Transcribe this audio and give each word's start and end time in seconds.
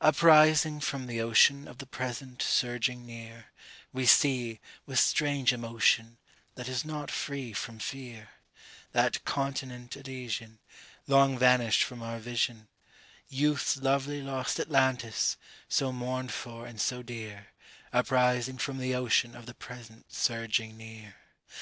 Uprising 0.00 0.80
from 0.80 1.04
the 1.06 1.20
ocean 1.20 1.68
of 1.68 1.76
the 1.76 1.84
present 1.84 2.40
surging 2.40 3.04
near, 3.04 3.52
We 3.92 4.06
see, 4.06 4.58
with 4.86 4.98
strange 4.98 5.52
emotion, 5.52 6.16
that 6.54 6.68
is 6.70 6.86
not 6.86 7.10
free 7.10 7.52
from 7.52 7.78
fear, 7.80 8.30
That 8.92 9.22
continent 9.26 9.94
Elysian 9.94 10.58
Long 11.06 11.36
vanished 11.36 11.82
from 11.84 12.02
our 12.02 12.18
vision, 12.18 12.68
Youth's 13.28 13.76
lovely 13.76 14.22
lost 14.22 14.58
Atlantis, 14.58 15.36
so 15.68 15.92
mourned 15.92 16.32
for 16.32 16.66
and 16.66 16.80
so 16.80 17.02
dear, 17.02 17.48
Uprising 17.92 18.56
from 18.56 18.78
the 18.78 18.94
ocean 18.94 19.36
of 19.36 19.44
the 19.44 19.52
present 19.52 20.14
surging 20.14 20.78
near. 20.78 21.16